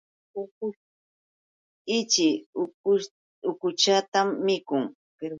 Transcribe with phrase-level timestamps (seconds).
[1.97, 2.35] Ichii
[3.59, 4.83] ukushtam mikun.